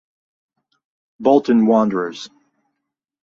[1.19, 2.27] Bolton Wanderers